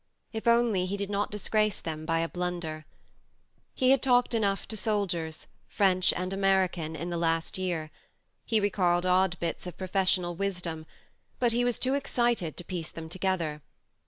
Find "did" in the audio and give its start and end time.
0.97-1.11